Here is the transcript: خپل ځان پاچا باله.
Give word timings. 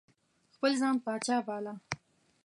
خپل 0.53 0.71
ځان 0.81 0.95
پاچا 1.05 1.37
باله. 1.47 1.73